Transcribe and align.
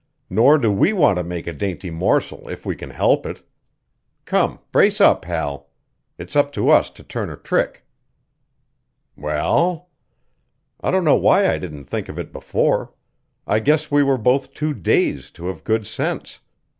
Nor 0.31 0.57
do 0.57 0.71
we 0.71 0.93
want 0.93 1.19
to 1.19 1.23
make 1.23 1.45
a 1.45 1.53
dainty 1.53 1.91
morsel 1.91 2.47
if 2.49 2.65
we 2.65 2.75
can 2.75 2.89
help 2.89 3.23
it. 3.27 3.47
Come, 4.25 4.59
brace 4.71 4.99
up, 4.99 5.25
Hal. 5.25 5.69
It's 6.17 6.35
up 6.35 6.51
to 6.53 6.71
us 6.71 6.89
to 6.89 7.03
turn 7.03 7.29
a 7.29 7.35
trick." 7.37 7.85
"Well?" 9.15 9.89
"I 10.81 10.89
don't 10.89 11.05
know 11.05 11.13
why 11.13 11.47
I 11.47 11.59
didn't 11.59 11.85
think 11.85 12.09
of 12.09 12.17
it 12.17 12.33
before. 12.33 12.91
I 13.45 13.59
guess 13.59 13.91
we 13.91 14.01
were 14.01 14.17
both 14.17 14.55
too 14.55 14.73
dazed 14.73 15.35
to 15.35 15.45
have 15.49 15.63
good 15.63 15.85
sense. 15.85 16.39